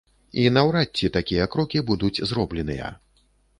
І 0.43 0.45
наўрад 0.55 0.89
ці 1.01 1.11
такія 1.17 1.45
крокі 1.57 1.83
будуць 1.93 2.23
зробленыя. 2.33 2.93